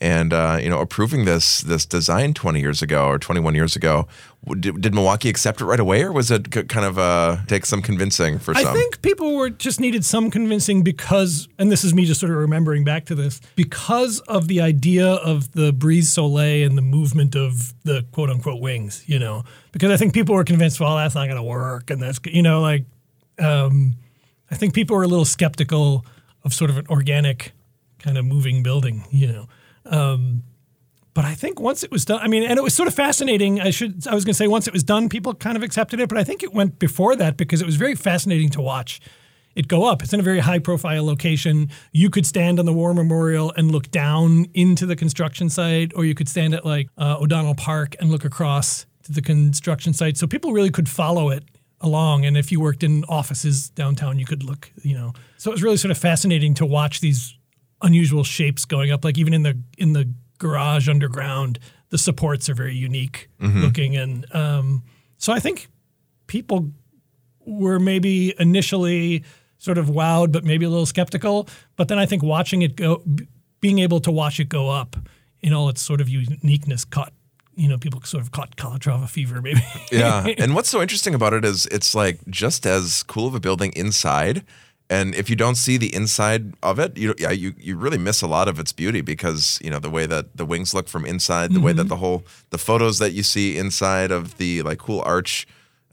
and 0.00 0.32
uh, 0.32 0.58
you 0.60 0.68
know 0.68 0.80
approving 0.80 1.24
this 1.24 1.60
this 1.62 1.86
design 1.86 2.34
20 2.34 2.60
years 2.60 2.82
ago 2.82 3.06
or 3.06 3.18
21 3.18 3.54
years 3.54 3.76
ago. 3.76 4.06
Did, 4.60 4.80
did 4.80 4.94
Milwaukee 4.94 5.28
accept 5.28 5.60
it 5.60 5.64
right 5.64 5.80
away, 5.80 6.04
or 6.04 6.12
was 6.12 6.30
it 6.30 6.54
c- 6.54 6.62
kind 6.64 6.86
of 6.86 7.00
uh, 7.00 7.38
take 7.48 7.66
some 7.66 7.82
convincing 7.82 8.38
for 8.38 8.56
I 8.56 8.62
some? 8.62 8.76
I 8.76 8.78
think 8.78 9.02
people 9.02 9.34
were 9.34 9.50
just 9.50 9.80
needed 9.80 10.04
some 10.04 10.30
convincing 10.30 10.84
because, 10.84 11.48
and 11.58 11.72
this 11.72 11.82
is 11.82 11.92
me 11.92 12.04
just 12.04 12.20
sort 12.20 12.30
of 12.30 12.38
remembering 12.38 12.84
back 12.84 13.06
to 13.06 13.16
this, 13.16 13.40
because 13.56 14.20
of 14.20 14.46
the 14.46 14.60
idea 14.60 15.14
of 15.14 15.50
the 15.52 15.72
brise 15.72 16.10
soleil 16.10 16.64
and 16.64 16.78
the 16.78 16.82
movement 16.82 17.34
of 17.34 17.74
the 17.82 18.04
quote 18.12 18.30
unquote 18.30 18.60
wings, 18.60 19.02
you 19.08 19.18
know, 19.18 19.42
because 19.72 19.90
I 19.90 19.96
think 19.96 20.14
people 20.14 20.36
were 20.36 20.44
convinced, 20.44 20.78
well, 20.78 20.94
that's 20.94 21.16
not 21.16 21.24
going 21.24 21.38
to 21.38 21.42
work. 21.42 21.90
And 21.90 22.00
that's, 22.00 22.20
you 22.26 22.42
know, 22.42 22.60
like, 22.60 22.84
um, 23.40 23.96
I 24.50 24.54
think 24.54 24.74
people 24.74 24.96
were 24.96 25.02
a 25.02 25.08
little 25.08 25.24
skeptical 25.24 26.06
of 26.44 26.54
sort 26.54 26.70
of 26.70 26.78
an 26.78 26.86
organic 26.88 27.52
kind 27.98 28.16
of 28.16 28.24
moving 28.24 28.62
building, 28.62 29.04
you 29.10 29.26
know. 29.26 29.48
Um, 29.86 30.42
but 31.14 31.24
I 31.24 31.34
think 31.34 31.58
once 31.58 31.82
it 31.82 31.90
was 31.90 32.04
done, 32.04 32.20
I 32.20 32.28
mean, 32.28 32.42
and 32.42 32.58
it 32.58 32.62
was 32.62 32.74
sort 32.74 32.88
of 32.88 32.94
fascinating. 32.94 33.60
I 33.60 33.70
should, 33.70 34.06
I 34.06 34.14
was 34.14 34.24
going 34.24 34.34
to 34.34 34.36
say, 34.36 34.48
once 34.48 34.66
it 34.66 34.74
was 34.74 34.84
done, 34.84 35.08
people 35.08 35.34
kind 35.34 35.56
of 35.56 35.62
accepted 35.62 35.98
it. 35.98 36.08
But 36.08 36.18
I 36.18 36.24
think 36.24 36.42
it 36.42 36.52
went 36.52 36.78
before 36.78 37.16
that 37.16 37.38
because 37.38 37.62
it 37.62 37.66
was 37.66 37.76
very 37.76 37.94
fascinating 37.94 38.50
to 38.50 38.60
watch 38.60 39.00
it 39.56 39.66
go 39.66 39.84
up. 39.84 40.02
It's 40.02 40.12
in 40.12 40.20
a 40.20 40.22
very 40.22 40.40
high 40.40 40.58
profile 40.58 41.04
location. 41.04 41.70
You 41.90 42.10
could 42.10 42.26
stand 42.26 42.60
on 42.60 42.66
the 42.66 42.72
War 42.72 42.92
Memorial 42.92 43.52
and 43.56 43.72
look 43.72 43.90
down 43.90 44.46
into 44.52 44.84
the 44.84 44.94
construction 44.94 45.48
site, 45.48 45.92
or 45.96 46.04
you 46.04 46.14
could 46.14 46.28
stand 46.28 46.54
at 46.54 46.64
like 46.64 46.90
uh, 46.98 47.16
O'Donnell 47.18 47.54
Park 47.54 47.96
and 47.98 48.10
look 48.10 48.24
across 48.24 48.86
to 49.04 49.12
the 49.12 49.22
construction 49.22 49.94
site. 49.94 50.18
So 50.18 50.26
people 50.26 50.52
really 50.52 50.70
could 50.70 50.88
follow 50.88 51.30
it 51.30 51.42
along. 51.80 52.26
And 52.26 52.36
if 52.36 52.52
you 52.52 52.60
worked 52.60 52.82
in 52.82 53.04
offices 53.08 53.70
downtown, 53.70 54.18
you 54.18 54.26
could 54.26 54.42
look, 54.42 54.70
you 54.82 54.94
know. 54.94 55.14
So 55.38 55.50
it 55.50 55.54
was 55.54 55.62
really 55.62 55.78
sort 55.78 55.90
of 55.90 55.98
fascinating 55.98 56.52
to 56.54 56.66
watch 56.66 57.00
these 57.00 57.34
unusual 57.82 58.24
shapes 58.24 58.64
going 58.64 58.90
up. 58.90 59.04
Like 59.04 59.18
even 59.18 59.34
in 59.34 59.42
the 59.42 59.58
in 59.78 59.92
the 59.92 60.12
garage 60.38 60.88
underground, 60.88 61.58
the 61.90 61.98
supports 61.98 62.48
are 62.48 62.54
very 62.54 62.74
unique 62.74 63.28
looking, 63.40 63.96
and 63.96 64.26
um, 64.34 64.82
so 65.18 65.32
I 65.32 65.38
think 65.40 65.68
people 66.26 66.70
were 67.44 67.78
maybe 67.78 68.34
initially 68.38 69.24
sort 69.58 69.78
of 69.78 69.86
wowed, 69.86 70.32
but 70.32 70.44
maybe 70.44 70.64
a 70.64 70.68
little 70.68 70.86
skeptical. 70.86 71.48
But 71.76 71.88
then 71.88 71.98
I 71.98 72.06
think 72.06 72.22
watching 72.22 72.62
it 72.62 72.76
go, 72.76 73.02
being 73.60 73.78
able 73.78 74.00
to 74.00 74.10
watch 74.10 74.40
it 74.40 74.48
go 74.48 74.68
up 74.68 74.96
in 75.40 75.52
all 75.52 75.68
its 75.68 75.80
sort 75.80 76.00
of 76.00 76.08
uniqueness, 76.08 76.84
caught 76.84 77.12
you 77.54 77.68
know 77.68 77.78
people 77.78 78.00
sort 78.02 78.22
of 78.22 78.30
caught 78.32 78.56
Calatrava 78.56 79.08
fever, 79.08 79.40
maybe. 79.40 79.62
yeah. 79.90 80.26
And 80.38 80.54
what's 80.54 80.68
so 80.68 80.82
interesting 80.82 81.14
about 81.14 81.32
it 81.32 81.44
is 81.44 81.66
it's 81.66 81.94
like 81.94 82.20
just 82.28 82.66
as 82.66 83.02
cool 83.04 83.26
of 83.26 83.34
a 83.34 83.40
building 83.40 83.72
inside. 83.74 84.44
And 84.88 85.14
if 85.16 85.28
you 85.28 85.34
don't 85.36 85.56
see 85.56 85.76
the 85.78 85.92
inside 85.94 86.54
of 86.62 86.78
it, 86.78 86.96
you 86.96 87.14
yeah, 87.18 87.32
you 87.32 87.54
you 87.58 87.76
really 87.76 87.98
miss 87.98 88.22
a 88.22 88.26
lot 88.28 88.46
of 88.48 88.58
its 88.60 88.72
beauty 88.72 89.00
because 89.00 89.58
you 89.64 89.70
know 89.70 89.80
the 89.80 89.90
way 89.90 90.06
that 90.06 90.36
the 90.36 90.44
wings 90.46 90.72
look 90.74 90.88
from 90.88 91.04
inside, 91.04 91.52
the 91.52 91.60
way 91.60 91.72
Mm-hmm. 91.72 91.78
that 91.78 91.88
the 91.88 91.96
whole 91.96 92.24
the 92.50 92.58
photos 92.58 92.98
that 92.98 93.12
you 93.12 93.22
see 93.24 93.56
inside 93.58 94.10
of 94.12 94.36
the 94.38 94.62
like 94.62 94.78
cool 94.78 95.02
arch 95.04 95.46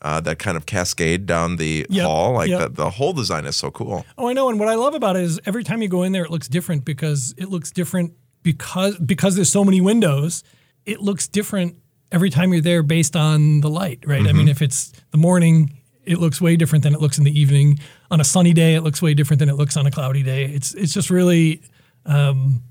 uh, 0.04 0.20
that 0.22 0.38
kind 0.38 0.58
of 0.58 0.66
cascade 0.66 1.26
down 1.26 1.56
the 1.56 1.86
Yep, 1.90 2.06
hall, 2.06 2.34
like 2.34 2.50
yep. 2.50 2.60
the, 2.62 2.70
the 2.70 2.90
whole 2.92 3.14
design 3.14 3.46
is 3.46 3.56
so 3.56 3.72
cool. 3.72 4.06
Oh, 4.18 4.28
I 4.30 4.34
know. 4.34 4.50
And 4.50 4.60
what 4.60 4.68
I 4.70 4.76
love 4.76 4.94
about 4.94 5.16
it 5.16 5.24
is 5.24 5.40
every 5.46 5.64
time 5.64 5.82
you 5.82 5.88
go 5.88 6.04
in 6.04 6.12
there, 6.12 6.26
it 6.26 6.30
looks 6.30 6.48
different 6.50 6.84
because 6.86 7.34
it 7.38 7.50
looks 7.50 7.72
different 7.72 8.14
because 8.44 8.98
because 9.00 9.36
there's 9.36 9.52
so 9.52 9.64
many 9.66 9.82
windows. 9.82 10.44
It 10.86 11.00
looks 11.02 11.28
different 11.28 11.78
every 12.12 12.30
time 12.30 12.52
you're 12.54 12.62
there 12.62 12.84
based 12.84 13.16
on 13.16 13.62
the 13.62 13.70
light, 13.70 14.04
right? 14.06 14.28
I 14.28 14.34
mean, 14.34 14.50
if 14.50 14.62
it's 14.62 14.92
the 15.12 15.18
morning, 15.18 15.80
it 16.06 16.20
looks 16.20 16.42
way 16.42 16.56
different 16.56 16.84
than 16.84 16.94
it 16.94 17.02
looks 17.02 17.18
in 17.18 17.24
the 17.24 17.40
evening. 17.40 17.80
On 18.12 18.20
a 18.20 18.24
sunny 18.24 18.54
day, 18.54 18.76
it 18.76 18.82
looks 18.82 19.02
way 19.02 19.14
different 19.14 19.40
than 19.40 19.50
it 19.50 19.56
looks 19.56 19.78
on 19.78 19.86
a 19.86 19.92
cloudy 19.92 20.24
day. 20.24 20.46
It's 20.46 20.74
it's 20.74 20.94
just 20.94 21.10
really, 21.10 21.62
um, 22.06 22.62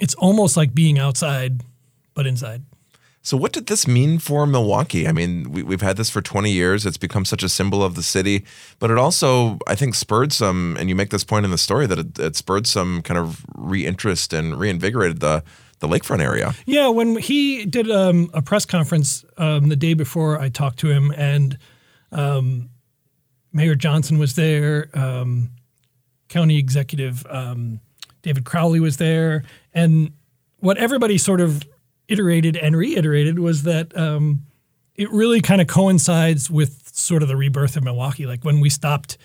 it's 0.00 0.14
almost 0.14 0.56
like 0.56 0.74
being 0.74 0.98
outside, 0.98 1.62
but 2.14 2.26
inside. 2.26 2.62
So, 3.22 3.36
what 3.36 3.52
did 3.52 3.66
this 3.66 3.86
mean 3.86 4.18
for 4.18 4.46
Milwaukee? 4.46 5.06
I 5.06 5.12
mean, 5.12 5.52
we, 5.52 5.62
we've 5.62 5.82
had 5.82 5.98
this 5.98 6.08
for 6.08 6.22
20 6.22 6.50
years. 6.50 6.86
It's 6.86 6.96
become 6.96 7.26
such 7.26 7.42
a 7.42 7.50
symbol 7.50 7.84
of 7.84 7.94
the 7.94 8.02
city, 8.02 8.46
but 8.78 8.90
it 8.90 8.96
also, 8.96 9.58
I 9.66 9.74
think, 9.74 9.94
spurred 9.94 10.32
some, 10.32 10.76
and 10.80 10.88
you 10.88 10.94
make 10.94 11.10
this 11.10 11.22
point 11.22 11.44
in 11.44 11.50
the 11.50 11.58
story 11.58 11.86
that 11.86 11.98
it, 11.98 12.18
it 12.18 12.36
spurred 12.36 12.66
some 12.66 13.02
kind 13.02 13.18
of 13.18 13.44
reinterest 13.54 14.36
and 14.36 14.58
reinvigorated 14.58 15.20
the, 15.20 15.44
the 15.80 15.88
lakefront 15.88 16.20
area. 16.20 16.54
Yeah, 16.64 16.88
when 16.88 17.16
he 17.16 17.66
did 17.66 17.90
um, 17.90 18.30
a 18.32 18.40
press 18.40 18.64
conference 18.64 19.22
um, 19.36 19.68
the 19.68 19.76
day 19.76 19.92
before 19.92 20.40
I 20.40 20.48
talked 20.48 20.78
to 20.78 20.88
him, 20.88 21.12
and 21.14 21.58
um, 22.12 22.70
Mayor 23.52 23.74
Johnson 23.74 24.18
was 24.18 24.34
there, 24.34 24.88
um, 24.94 25.50
County 26.28 26.58
Executive 26.58 27.26
um, 27.28 27.80
David 28.22 28.44
Crowley 28.44 28.80
was 28.80 28.98
there, 28.98 29.42
and 29.74 30.12
what 30.58 30.76
everybody 30.76 31.18
sort 31.18 31.40
of 31.40 31.64
iterated 32.08 32.56
and 32.56 32.76
reiterated 32.76 33.38
was 33.38 33.62
that 33.62 33.96
um, 33.96 34.42
it 34.94 35.10
really 35.10 35.40
kind 35.40 35.60
of 35.60 35.66
coincides 35.66 36.50
with 36.50 36.90
sort 36.92 37.22
of 37.22 37.28
the 37.28 37.36
rebirth 37.36 37.76
of 37.76 37.84
Milwaukee. 37.84 38.26
Like 38.26 38.44
when 38.44 38.60
we 38.60 38.68
stopped 38.68 39.16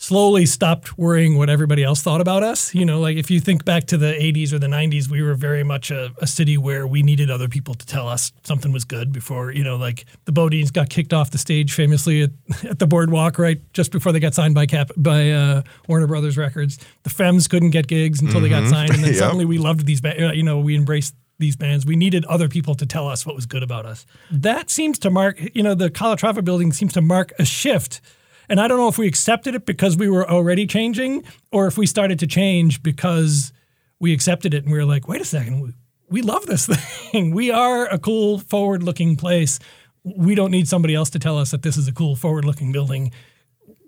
slowly 0.00 0.46
stopped 0.46 0.96
worrying 0.96 1.36
what 1.36 1.50
everybody 1.50 1.82
else 1.82 2.00
thought 2.02 2.20
about 2.20 2.42
us. 2.44 2.72
You 2.74 2.84
know, 2.84 3.00
like 3.00 3.16
if 3.16 3.30
you 3.30 3.40
think 3.40 3.64
back 3.64 3.84
to 3.88 3.96
the 3.98 4.12
80s 4.12 4.52
or 4.52 4.58
the 4.60 4.68
90s, 4.68 5.08
we 5.10 5.22
were 5.22 5.34
very 5.34 5.64
much 5.64 5.90
a, 5.90 6.12
a 6.18 6.26
city 6.26 6.56
where 6.56 6.86
we 6.86 7.02
needed 7.02 7.30
other 7.30 7.48
people 7.48 7.74
to 7.74 7.84
tell 7.84 8.06
us 8.08 8.30
something 8.44 8.70
was 8.70 8.84
good 8.84 9.12
before, 9.12 9.50
you 9.50 9.64
know, 9.64 9.76
like 9.76 10.04
the 10.24 10.32
BoDeans 10.32 10.72
got 10.72 10.88
kicked 10.88 11.12
off 11.12 11.32
the 11.32 11.38
stage 11.38 11.72
famously 11.72 12.22
at, 12.22 12.30
at 12.64 12.78
the 12.78 12.86
boardwalk, 12.86 13.38
right? 13.38 13.60
Just 13.72 13.90
before 13.90 14.12
they 14.12 14.20
got 14.20 14.34
signed 14.34 14.54
by 14.54 14.66
Cap 14.66 14.90
by 14.96 15.30
uh, 15.32 15.62
Warner 15.88 16.06
Brothers 16.06 16.36
Records. 16.38 16.78
The 17.02 17.10
Femmes 17.10 17.48
couldn't 17.48 17.70
get 17.70 17.88
gigs 17.88 18.22
until 18.22 18.40
they 18.40 18.48
got 18.48 18.68
signed. 18.68 18.92
And 18.94 19.02
then 19.02 19.08
Yep. 19.14 19.18
suddenly 19.18 19.44
we 19.46 19.58
loved 19.58 19.84
these 19.84 20.00
bands, 20.00 20.36
you 20.36 20.42
know, 20.44 20.60
we 20.60 20.76
embraced 20.76 21.14
these 21.40 21.56
bands. 21.56 21.86
We 21.86 21.96
needed 21.96 22.24
other 22.26 22.48
people 22.48 22.74
to 22.76 22.86
tell 22.86 23.08
us 23.08 23.24
what 23.24 23.34
was 23.34 23.46
good 23.46 23.62
about 23.62 23.86
us. 23.86 24.06
That 24.30 24.70
seems 24.70 24.98
to 25.00 25.10
mark, 25.10 25.40
you 25.54 25.62
know, 25.62 25.74
the 25.74 25.88
Calatrava 25.90 26.44
building 26.44 26.72
seems 26.72 26.92
to 26.94 27.00
mark 27.00 27.32
a 27.38 27.44
shift. 27.44 28.00
And 28.48 28.60
I 28.60 28.68
don't 28.68 28.78
know 28.78 28.88
if 28.88 28.98
we 28.98 29.06
accepted 29.06 29.54
it 29.54 29.66
because 29.66 29.96
we 29.96 30.08
were 30.08 30.28
already 30.28 30.66
changing 30.66 31.24
or 31.52 31.66
if 31.66 31.76
we 31.76 31.86
started 31.86 32.18
to 32.20 32.26
change 32.26 32.82
because 32.82 33.52
we 34.00 34.12
accepted 34.12 34.54
it 34.54 34.64
and 34.64 34.72
we 34.72 34.78
were 34.78 34.84
like, 34.84 35.08
wait 35.08 35.20
a 35.20 35.24
second, 35.24 35.60
we, 35.60 35.72
we 36.08 36.22
love 36.22 36.46
this 36.46 36.66
thing. 37.12 37.34
We 37.34 37.50
are 37.50 37.86
a 37.86 37.98
cool, 37.98 38.38
forward 38.38 38.82
looking 38.82 39.16
place. 39.16 39.58
we 40.04 40.34
don't 40.34 40.50
need 40.50 40.68
somebody 40.68 40.94
else 40.94 41.10
to 41.10 41.18
tell 41.18 41.38
us 41.38 41.50
that 41.50 41.62
this 41.62 41.76
is 41.76 41.88
a 41.88 41.92
cool 41.92 42.16
forward-looking 42.16 42.72
building. 42.72 43.12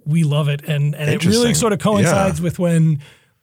We 0.04 0.24
love 0.24 0.48
it, 0.48 0.62
and 0.62 0.94
and 0.94 1.10
it 1.10 1.24
really 1.24 1.54
sort 1.54 1.72
of 1.72 1.78
coincides 1.78 2.40
with 2.40 2.58
when 2.58 3.00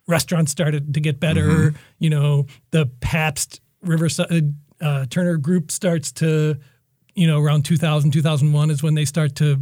restaurants 0.07 0.51
started 0.51 0.93
to 0.93 0.99
get 0.99 1.19
better. 1.19 1.47
Mm-hmm. 1.47 1.77
You 1.99 2.09
know, 2.09 2.45
the 2.71 2.87
Pabst 2.99 3.61
Riverside 3.81 4.55
uh, 4.81 5.05
Turner 5.09 5.37
Group 5.37 5.71
starts 5.71 6.11
to, 6.13 6.57
you 7.13 7.27
know, 7.27 7.39
around 7.41 7.63
2000, 7.63 8.11
2001 8.11 8.71
is 8.71 8.83
when 8.83 8.95
they 8.95 9.05
start 9.05 9.35
to 9.35 9.59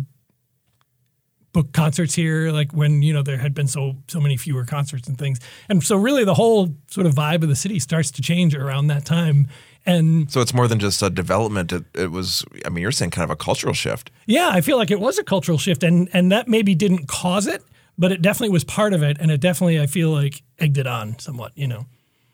book 1.55 1.71
concerts 1.73 2.13
here 2.13 2.51
like 2.51 2.71
when 2.73 3.01
you 3.01 3.13
know 3.13 3.23
there 3.23 3.37
had 3.37 3.53
been 3.53 3.67
so 3.67 3.95
so 4.07 4.19
many 4.19 4.35
fewer 4.37 4.65
concerts 4.65 5.07
and 5.07 5.17
things 5.17 5.39
and 5.69 5.81
so 5.83 5.95
really 5.95 6.23
the 6.25 6.33
whole 6.33 6.75
sort 6.87 7.07
of 7.07 7.13
vibe 7.15 7.41
of 7.43 7.49
the 7.49 7.55
city 7.55 7.79
starts 7.79 8.11
to 8.11 8.21
change 8.21 8.53
around 8.53 8.87
that 8.87 9.05
time 9.05 9.47
and 9.87 10.31
So 10.31 10.41
it's 10.41 10.53
more 10.53 10.67
than 10.67 10.79
just 10.79 11.03
a 11.03 11.11
development. 11.11 11.71
It, 11.71 11.83
it 11.93 12.09
was, 12.11 12.43
I 12.65 12.69
mean, 12.69 12.81
you're 12.81 12.91
saying 12.91 13.11
kind 13.11 13.23
of 13.23 13.29
a 13.29 13.35
cultural 13.35 13.73
shift. 13.73 14.11
yeah 14.27 14.49
i 14.51 14.59
feel 14.61 14.77
like 14.77 14.91
it 14.91 14.99
was 14.99 15.17
a 15.17 15.23
cultural 15.23 15.57
shift 15.57 15.81
and 15.83 16.09
and 16.13 16.31
that 16.31 16.47
maybe 16.47 16.75
didn't 16.75 17.07
cause 17.07 17.47
it 17.47 17.61
but 17.97 18.11
it 18.11 18.21
definitely 18.21 18.49
was 18.53 18.63
part 18.65 18.93
of 18.93 19.01
it 19.03 19.15
and 19.21 19.31
it 19.31 19.39
definitely 19.39 19.79
i 19.79 19.87
feel 19.87 20.09
like 20.11 20.43
egged 20.59 20.77
it 20.77 20.87
on 20.87 21.17
somewhat 21.19 21.51
you 21.55 21.67
know 21.67 21.85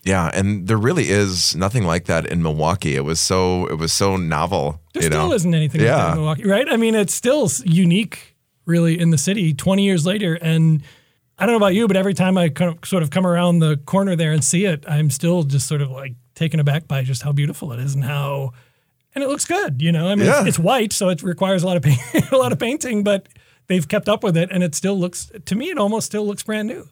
Yeah, 0.04 0.32
and 0.34 0.66
there 0.68 0.82
really 0.82 1.10
is 1.10 1.56
nothing 1.56 1.86
like 1.86 2.06
that 2.06 2.26
in 2.26 2.42
Milwaukee. 2.42 2.96
It 2.96 3.06
was 3.06 3.20
so 3.20 3.68
it 3.68 3.78
was 3.78 3.94
so 3.94 4.18
novel. 4.18 4.80
there 4.96 5.04
still 5.04 5.28
know? 5.30 5.36
isn't 5.36 5.54
anything 5.54 5.82
like 5.82 5.90
that 5.92 6.10
in 6.14 6.16
milwaukee 6.18 6.46
right 6.56 6.68
i 6.74 6.78
mean 6.78 6.96
it's 6.96 7.14
still 7.14 7.46
unique 7.66 8.31
really 8.66 9.00
in 9.00 9.10
the 9.10 9.18
city 9.18 9.54
20 9.54 9.84
years 9.84 10.06
later 10.06 10.36
and 10.42 10.84
I 11.40 11.46
don't 11.46 11.54
know 11.54 11.58
about 11.58 11.74
you, 11.74 11.88
but 11.88 11.98
every 11.98 12.14
time 12.14 12.38
I 12.38 12.50
kind 12.50 12.78
of 12.78 12.88
sort 12.88 13.02
of 13.02 13.10
come 13.10 13.26
around 13.26 13.60
the 13.60 13.78
corner 13.86 14.16
there 14.16 14.32
and 14.32 14.44
see 14.44 14.66
it, 14.66 14.84
I'm 14.88 15.10
still 15.10 15.42
just 15.42 15.68
sort 15.68 15.82
of 15.82 15.90
like 15.90 16.14
taken 16.36 16.60
aback 16.60 16.88
by 16.88 17.02
just 17.02 17.24
how 17.24 17.32
beautiful 17.32 17.72
it 17.74 17.80
is 17.80 17.96
and 17.96 18.04
how, 18.04 18.52
and 19.16 19.24
it 19.24 19.28
looks 19.28 19.46
good. 19.46 19.82
You 19.82 19.92
know, 19.92 20.08
I 20.08 20.14
mean, 20.14 20.28
Yeah. 20.28 20.42
it's, 20.42 20.50
it's 20.50 20.60
white, 20.60 20.94
so 20.94 21.10
it 21.10 21.24
requires 21.24 21.64
a 21.64 21.66
lot 21.66 21.78
of 21.78 21.84
paint, 21.84 22.00
a 22.32 22.38
lot 22.38 22.52
of 22.52 22.60
painting, 22.60 23.04
but 23.04 23.28
they've 23.68 23.88
kept 23.88 24.08
up 24.08 24.24
with 24.24 24.38
it, 24.38 24.50
and 24.52 24.62
it 24.62 24.76
still 24.76 25.00
looks 25.00 25.32
to 25.46 25.56
me, 25.56 25.72
it 25.72 25.80
almost 25.80 26.06
still 26.06 26.28
looks 26.28 26.44
brand 26.44 26.68
new. 26.68 26.88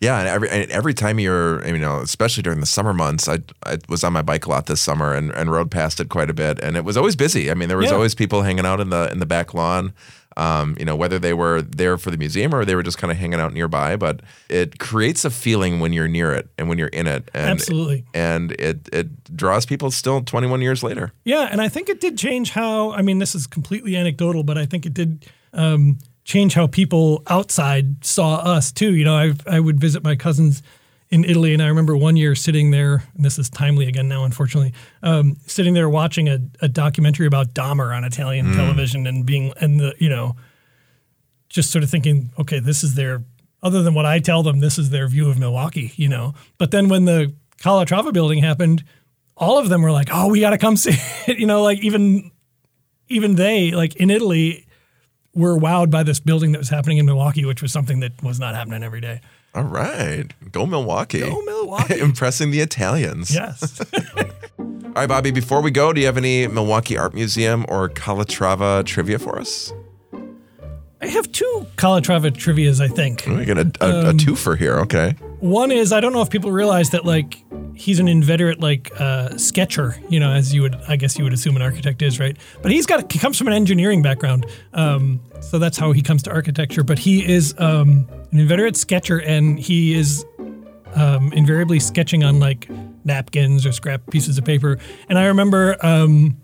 Yeah, 0.00 0.18
and 0.18 0.28
every 0.28 0.50
and 0.50 0.70
every 0.70 0.92
time 0.92 1.18
you're, 1.18 1.66
you 1.66 1.78
know, 1.78 2.00
especially 2.00 2.42
during 2.42 2.60
the 2.60 2.66
summer 2.66 2.92
months, 2.92 3.26
I 3.26 3.38
I 3.64 3.78
was 3.88 4.04
on 4.04 4.12
my 4.12 4.20
bike 4.22 4.44
a 4.44 4.50
lot 4.50 4.66
this 4.66 4.82
summer 4.82 5.14
and, 5.14 5.30
and 5.30 5.50
rode 5.50 5.70
past 5.70 5.98
it 5.98 6.10
quite 6.10 6.28
a 6.28 6.34
bit, 6.34 6.58
and 6.60 6.76
it 6.76 6.84
was 6.84 6.98
always 6.98 7.16
busy. 7.16 7.50
I 7.50 7.54
mean, 7.54 7.68
there 7.70 7.78
was 7.78 7.88
Yeah. 7.88 7.94
always 7.94 8.14
people 8.14 8.42
hanging 8.42 8.66
out 8.66 8.80
in 8.80 8.90
the 8.90 9.10
in 9.10 9.18
the 9.20 9.24
back 9.26 9.54
lawn. 9.54 9.94
Um, 10.36 10.76
you 10.78 10.84
know, 10.84 10.96
whether 10.96 11.18
they 11.18 11.32
were 11.32 11.62
there 11.62 11.96
for 11.96 12.10
the 12.10 12.16
museum 12.16 12.54
or 12.54 12.64
they 12.64 12.74
were 12.74 12.82
just 12.82 12.98
kind 12.98 13.10
of 13.10 13.16
hanging 13.16 13.40
out 13.40 13.52
nearby, 13.52 13.96
but 13.96 14.20
it 14.48 14.78
creates 14.78 15.24
a 15.24 15.30
feeling 15.30 15.78
when 15.78 15.92
you're 15.92 16.08
near 16.08 16.32
it 16.32 16.48
and 16.58 16.68
when 16.68 16.76
you're 16.76 16.88
in 16.88 17.06
it, 17.06 17.30
and 17.32 17.50
Absolutely. 17.50 18.04
and 18.14 18.52
it 18.52 18.88
it 18.92 19.36
draws 19.36 19.64
people 19.64 19.90
still 19.90 20.22
21 20.22 20.60
years 20.60 20.82
later. 20.82 21.12
Yeah, 21.24 21.48
and 21.50 21.60
I 21.60 21.68
think 21.68 21.88
it 21.88 22.00
did 22.00 22.18
change 22.18 22.50
how. 22.50 22.90
I 22.92 23.02
mean, 23.02 23.18
this 23.18 23.34
is 23.34 23.46
completely 23.46 23.96
anecdotal, 23.96 24.42
but 24.42 24.58
I 24.58 24.66
think 24.66 24.86
it 24.86 24.94
did 24.94 25.26
um, 25.52 25.98
change 26.24 26.54
how 26.54 26.66
people 26.66 27.22
outside 27.28 28.04
saw 28.04 28.36
us 28.36 28.72
too. 28.72 28.94
You 28.94 29.04
know, 29.04 29.16
I 29.16 29.32
I 29.46 29.60
would 29.60 29.78
visit 29.78 30.02
my 30.02 30.16
cousins 30.16 30.62
in 31.14 31.24
Italy, 31.24 31.52
and 31.52 31.62
I 31.62 31.68
remember 31.68 31.96
one 31.96 32.16
year 32.16 32.34
sitting 32.34 32.72
there. 32.72 33.04
And 33.14 33.24
this 33.24 33.38
is 33.38 33.48
timely 33.48 33.86
again 33.86 34.08
now, 34.08 34.24
unfortunately. 34.24 34.74
Um, 35.02 35.36
sitting 35.46 35.72
there 35.72 35.88
watching 35.88 36.28
a, 36.28 36.40
a 36.60 36.68
documentary 36.68 37.26
about 37.26 37.54
Dahmer 37.54 37.96
on 37.96 38.02
Italian 38.04 38.52
television, 38.52 39.06
and 39.06 39.24
being 39.24 39.52
and 39.60 39.78
the 39.78 39.94
you 39.98 40.08
know, 40.08 40.34
just 41.48 41.70
sort 41.70 41.84
of 41.84 41.90
thinking, 41.90 42.32
okay, 42.38 42.58
this 42.58 42.82
is 42.82 42.94
their. 42.96 43.24
Other 43.62 43.82
than 43.82 43.94
what 43.94 44.04
I 44.04 44.18
tell 44.18 44.42
them, 44.42 44.60
this 44.60 44.76
is 44.76 44.90
their 44.90 45.08
view 45.08 45.30
of 45.30 45.38
Milwaukee. 45.38 45.92
You 45.96 46.08
know, 46.08 46.34
but 46.58 46.72
then 46.72 46.88
when 46.88 47.04
the 47.04 47.32
Calatrava 47.58 48.12
building 48.12 48.40
happened 48.40 48.84
all 49.36 49.58
of 49.58 49.68
them 49.68 49.82
were 49.82 49.90
like, 49.90 50.08
"Oh, 50.12 50.28
we 50.28 50.40
got 50.40 50.50
to 50.50 50.58
come 50.58 50.76
see 50.84 50.92
it." 51.26 51.38
You 51.38 51.46
know, 51.46 51.62
like 51.62 51.78
even 51.82 52.30
even 53.08 53.36
they, 53.36 53.70
like 53.70 53.96
in 53.96 54.10
Italy, 54.10 54.66
were 55.34 55.56
wowed 55.56 55.90
by 55.90 56.02
this 56.02 56.20
building 56.20 56.52
that 56.52 56.58
was 56.58 56.68
happening 56.68 56.98
in 56.98 57.06
Milwaukee, 57.06 57.44
which 57.44 57.62
was 57.62 57.72
something 57.72 58.00
that 58.00 58.22
was 58.22 58.38
not 58.38 58.54
happening 58.54 58.82
every 58.82 59.00
day. 59.00 59.20
All 59.54 59.62
right, 59.64 60.26
go 60.50 60.66
Milwaukee, 60.66 61.20
Go 61.20 61.40
Milwaukee. 61.46 62.00
impressing 62.00 62.50
the 62.50 62.60
Italians. 62.60 63.32
Yes. 63.34 63.80
All 64.58 64.66
right, 65.00 65.08
Bobby. 65.08 65.30
Before 65.30 65.60
we 65.60 65.70
go, 65.70 65.92
do 65.92 66.00
you 66.00 66.06
have 66.06 66.16
any 66.16 66.46
Milwaukee 66.46 66.96
Art 66.96 67.14
Museum 67.14 67.64
or 67.68 67.88
Calatrava 67.88 68.84
trivia 68.84 69.18
for 69.18 69.38
us? 69.38 69.72
I 71.00 71.06
have 71.08 71.30
two 71.32 71.66
Calatrava 71.76 72.30
trivias, 72.30 72.80
I 72.80 72.88
think. 72.88 73.24
We 73.26 73.44
got 73.44 73.58
a, 73.58 73.70
a, 73.80 73.86
Um, 74.00 74.06
a 74.06 74.12
twofer 74.12 74.56
here. 74.56 74.78
Okay. 74.80 75.14
One 75.44 75.70
is 75.70 75.92
I 75.92 76.00
don't 76.00 76.14
know 76.14 76.22
if 76.22 76.30
people 76.30 76.52
realize 76.52 76.88
that 76.90 77.04
like 77.04 77.44
he's 77.74 77.98
an 77.98 78.08
inveterate 78.08 78.60
like 78.60 78.98
uh, 78.98 79.36
sketcher, 79.36 79.94
you 80.08 80.18
know, 80.18 80.32
as 80.32 80.54
you 80.54 80.62
would 80.62 80.74
I 80.88 80.96
guess 80.96 81.18
you 81.18 81.24
would 81.24 81.34
assume 81.34 81.54
an 81.54 81.60
architect 81.60 82.00
is, 82.00 82.18
right? 82.18 82.34
But 82.62 82.72
he's 82.72 82.86
got 82.86 83.12
he 83.12 83.18
comes 83.18 83.36
from 83.36 83.48
an 83.48 83.52
engineering 83.52 84.00
background, 84.00 84.46
um, 84.72 85.20
so 85.42 85.58
that's 85.58 85.76
how 85.76 85.92
he 85.92 86.00
comes 86.00 86.22
to 86.22 86.32
architecture. 86.32 86.82
But 86.82 86.98
he 86.98 87.30
is 87.30 87.54
um, 87.58 88.08
an 88.32 88.38
inveterate 88.38 88.74
sketcher, 88.74 89.20
and 89.20 89.60
he 89.60 89.92
is 89.92 90.24
um, 90.94 91.30
invariably 91.34 91.78
sketching 91.78 92.24
on 92.24 92.40
like 92.40 92.70
napkins 93.04 93.66
or 93.66 93.72
scrap 93.72 94.00
pieces 94.10 94.38
of 94.38 94.46
paper. 94.46 94.78
And 95.10 95.18
I 95.18 95.26
remember 95.26 95.76
um, 95.84 96.40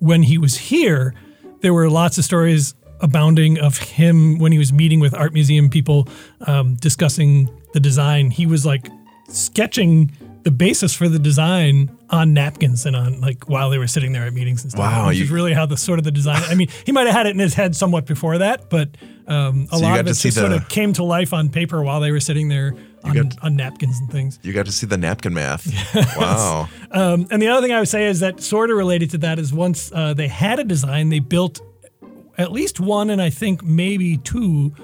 when 0.00 0.24
he 0.24 0.36
was 0.36 0.58
here, 0.58 1.14
there 1.60 1.72
were 1.72 1.88
lots 1.88 2.18
of 2.18 2.24
stories 2.24 2.74
abounding 3.02 3.60
of 3.60 3.78
him 3.78 4.38
when 4.40 4.50
he 4.50 4.58
was 4.58 4.72
meeting 4.72 4.98
with 4.98 5.14
art 5.14 5.32
museum 5.32 5.70
people 5.70 6.08
um, 6.48 6.74
discussing 6.74 7.48
the 7.72 7.80
design. 7.80 8.30
He 8.30 8.46
was 8.46 8.64
like 8.66 8.88
sketching 9.28 10.10
the 10.42 10.50
basis 10.50 10.94
for 10.94 11.08
the 11.08 11.18
design 11.18 11.90
on 12.08 12.32
napkins 12.32 12.86
and 12.86 12.96
on 12.96 13.20
like 13.20 13.48
while 13.48 13.68
they 13.70 13.76
were 13.78 13.86
sitting 13.86 14.12
there 14.12 14.24
at 14.26 14.32
meetings 14.32 14.62
and 14.62 14.72
stuff. 14.72 14.80
Wow, 14.80 15.08
which 15.08 15.18
you- 15.18 15.24
is 15.24 15.30
really 15.30 15.52
how 15.52 15.66
the 15.66 15.76
sort 15.76 15.98
of 15.98 16.04
the 16.04 16.10
design. 16.10 16.42
I 16.48 16.54
mean, 16.54 16.68
he 16.86 16.92
might 16.92 17.06
have 17.06 17.14
had 17.14 17.26
it 17.26 17.30
in 17.30 17.38
his 17.38 17.54
head 17.54 17.76
somewhat 17.76 18.06
before 18.06 18.38
that, 18.38 18.70
but 18.70 18.88
um, 19.26 19.68
a 19.70 19.76
So 19.76 19.82
lot 19.82 20.00
of 20.00 20.06
it 20.06 20.14
just 20.14 20.34
sort 20.36 20.52
of 20.52 20.68
came 20.68 20.92
to 20.94 21.04
life 21.04 21.32
on 21.34 21.50
paper 21.50 21.82
while 21.82 22.00
they 22.00 22.10
were 22.10 22.20
sitting 22.20 22.48
there 22.48 22.74
on, 23.04 23.30
on 23.42 23.54
napkins 23.54 23.98
and 24.00 24.10
things. 24.10 24.38
You 24.42 24.52
got 24.52 24.66
to 24.66 24.72
see 24.72 24.86
the 24.86 24.96
napkin 24.96 25.34
math. 25.34 25.66
Wow. 26.18 26.68
Um, 26.90 27.26
and 27.30 27.40
the 27.40 27.48
other 27.48 27.64
thing 27.66 27.74
I 27.74 27.78
would 27.78 27.88
say 27.88 28.06
is 28.06 28.20
that 28.20 28.40
sort 28.42 28.70
of 28.70 28.76
related 28.76 29.10
to 29.10 29.18
that 29.18 29.38
is 29.38 29.52
once 29.52 29.92
uh, 29.94 30.14
they 30.14 30.26
had 30.28 30.58
a 30.58 30.64
design, 30.64 31.10
they 31.10 31.20
built 31.20 31.60
at 32.38 32.50
least 32.50 32.80
one 32.80 33.10
and 33.10 33.20
I 33.22 33.28
think 33.30 33.62
maybe 33.62 34.16
two 34.16 34.74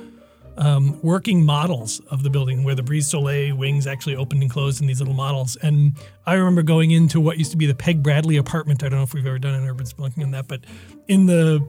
um, 0.59 0.99
working 1.03 1.45
models 1.45 2.01
of 2.11 2.23
the 2.23 2.31
building 2.31 2.65
where 2.65 2.75
the 2.75 2.83
Brise 2.83 3.09
Soleil 3.09 3.57
wings 3.57 3.87
actually 3.87 4.17
opened 4.17 4.43
and 4.43 4.51
closed 4.51 4.81
in 4.81 4.87
these 4.87 5.01
little 5.01 5.15
models. 5.15 5.57
And 5.57 5.97
I 6.25 6.35
remember 6.35 6.63
going 6.63 6.91
into 6.91 7.21
what 7.21 7.39
used 7.39 7.51
to 7.51 7.57
be 7.57 7.67
the 7.67 7.75
Peg 7.75 8.03
Bradley 8.03 8.37
apartment. 8.37 8.83
I 8.83 8.89
don't 8.89 8.99
know 8.99 9.05
if 9.05 9.15
we've 9.15 9.27
ever 9.27 9.39
done 9.39 9.55
an 9.55 9.69
urban 9.69 9.87
spelunking 9.87 10.23
on 10.23 10.31
that, 10.33 10.49
but 10.49 10.61
in 11.09 11.27
the 11.27 11.67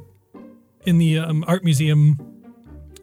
in 0.85 0.97
the 0.99 1.19
um, 1.19 1.43
art 1.47 1.65
museum, 1.65 2.17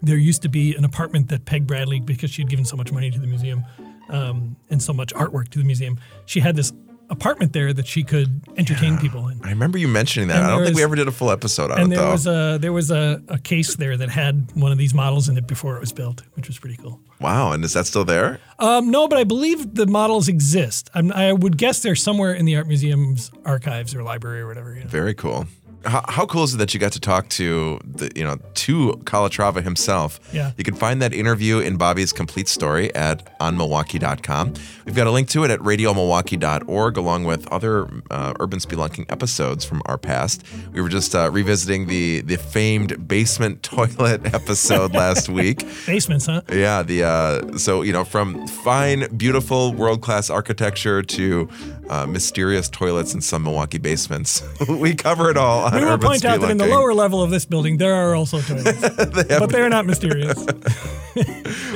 there 0.00 0.16
used 0.16 0.42
to 0.42 0.48
be 0.48 0.74
an 0.74 0.84
apartment 0.84 1.28
that 1.28 1.44
Peg 1.44 1.66
Bradley, 1.66 2.00
because 2.00 2.30
she 2.30 2.42
had 2.42 2.48
given 2.48 2.64
so 2.64 2.76
much 2.76 2.90
money 2.92 3.10
to 3.10 3.18
the 3.18 3.26
museum 3.26 3.62
um, 4.08 4.56
and 4.70 4.82
so 4.82 4.92
much 4.92 5.12
artwork 5.14 5.48
to 5.50 5.58
the 5.58 5.64
museum, 5.64 5.98
she 6.24 6.40
had 6.40 6.56
this 6.56 6.72
apartment 7.14 7.52
there 7.52 7.72
that 7.72 7.86
she 7.86 8.02
could 8.02 8.42
entertain 8.56 8.98
people 8.98 9.28
in. 9.28 9.40
I 9.44 9.50
remember 9.50 9.78
you 9.78 9.88
mentioning 9.88 10.28
that. 10.28 10.36
And 10.38 10.46
I 10.46 10.50
don't 10.50 10.58
there 10.58 10.66
think 10.66 10.76
we 10.76 10.82
ever 10.82 10.96
did 10.96 11.08
a 11.08 11.12
full 11.12 11.30
episode 11.30 11.70
on 11.70 11.78
And 11.80 11.92
it 11.92 11.96
there 11.96 12.04
though. 12.04 12.12
was 12.12 12.26
a 12.26 12.58
there 12.60 12.72
was 12.72 12.90
a, 12.90 13.22
a 13.28 13.38
case 13.38 13.76
there 13.76 13.96
that 13.96 14.10
had 14.10 14.50
one 14.54 14.72
of 14.72 14.78
these 14.78 14.92
models 14.94 15.28
in 15.28 15.36
it 15.38 15.46
before 15.46 15.76
it 15.76 15.80
was 15.80 15.92
built, 15.92 16.22
which 16.34 16.48
was 16.48 16.58
pretty 16.58 16.76
cool. 16.76 17.00
wow. 17.20 17.52
And 17.52 17.64
is 17.64 17.72
that 17.72 17.86
still 17.86 18.04
there? 18.04 18.40
Um, 18.58 18.90
no, 18.90 19.08
but 19.08 19.18
I 19.18 19.24
believe 19.24 19.74
the 19.74 19.86
models 19.86 20.28
exist. 20.28 20.90
I'm, 20.94 21.10
I 21.12 21.32
would 21.32 21.56
guess 21.56 21.80
they're 21.80 21.96
somewhere 21.96 22.32
in 22.34 22.44
the 22.44 22.56
art 22.56 22.66
museum's 22.68 23.30
archives 23.44 23.94
or 23.94 24.02
library 24.02 24.40
or 24.40 24.46
whatever. 24.46 24.74
You 24.74 24.82
know. 24.82 24.88
Very 24.88 25.14
cool. 25.14 25.46
How, 25.84 26.04
how 26.08 26.26
cool 26.26 26.44
is 26.44 26.54
it 26.54 26.58
that 26.58 26.72
you 26.74 26.80
got 26.80 26.92
to 26.92 27.00
talk 27.00 27.28
to 27.30 27.78
the 27.84 28.10
you 28.16 28.24
know 28.24 28.38
to 28.54 28.92
Calatrava 29.04 29.62
himself? 29.62 30.20
Yeah. 30.32 30.52
You 30.56 30.64
can 30.64 30.74
find 30.74 31.00
that 31.02 31.12
interview 31.12 31.58
in 31.58 31.76
Bobby's 31.76 32.12
complete 32.12 32.48
story 32.48 32.94
at 32.94 33.38
onmilwaukee.com. 33.38 34.54
We've 34.84 34.94
got 34.94 35.06
a 35.06 35.10
link 35.10 35.28
to 35.30 35.44
it 35.44 35.50
at 35.50 35.60
radiomilwaukee.org 35.60 36.96
along 36.96 37.24
with 37.24 37.50
other 37.52 37.88
uh, 38.10 38.34
urban 38.40 38.58
spelunking 38.58 39.10
episodes 39.10 39.64
from 39.64 39.82
our 39.86 39.98
past. 39.98 40.42
We 40.72 40.80
were 40.80 40.88
just 40.88 41.14
uh, 41.14 41.30
revisiting 41.30 41.86
the 41.86 42.22
the 42.22 42.36
famed 42.36 43.06
basement 43.06 43.62
toilet 43.74 44.34
episode 44.34 44.94
last 44.94 45.28
week. 45.40 45.66
Basements, 45.86 46.26
huh? 46.26 46.42
Yeah, 46.50 46.82
the 46.82 47.04
uh, 47.04 47.58
so 47.58 47.82
you 47.82 47.92
know 47.92 48.04
from 48.04 48.46
fine, 48.46 49.14
beautiful, 49.16 49.72
world 49.72 50.00
class 50.00 50.30
architecture 50.30 51.02
to 51.02 51.48
uh, 51.88 52.06
mysterious 52.06 52.68
toilets 52.68 53.14
in 53.14 53.20
some 53.20 53.42
Milwaukee 53.42 53.78
basements, 53.78 54.42
we 54.68 54.94
cover 54.94 55.30
it 55.30 55.36
all 55.36 55.66
We 55.74 55.84
will 55.84 55.98
point 55.98 56.24
out 56.24 56.40
that 56.40 56.50
in 56.50 56.56
the 56.58 56.66
lower 56.66 56.94
level 56.94 57.22
of 57.22 57.30
this 57.30 57.44
building, 57.44 57.76
there 57.78 57.94
are 57.94 58.14
also 58.14 58.40
toilets, 58.40 58.80
but 59.40 59.50
they're 59.50 59.68
not 59.68 59.86
mysterious. 59.86 60.44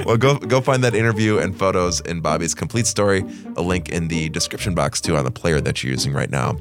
Well, 0.04 0.16
go 0.16 0.36
go 0.38 0.60
find 0.60 0.82
that 0.84 0.94
interview 0.94 1.38
and 1.38 1.56
photos 1.56 2.00
in 2.00 2.20
Bobby's 2.20 2.54
complete 2.54 2.86
story. 2.86 3.24
A 3.56 3.62
link 3.62 3.88
in 3.88 4.08
the 4.08 4.28
description 4.30 4.74
box 4.74 5.00
too 5.00 5.16
on 5.16 5.24
the 5.24 5.30
player 5.30 5.60
that 5.60 5.82
you're 5.82 5.92
using 5.92 6.12
right 6.12 6.30
now. 6.30 6.52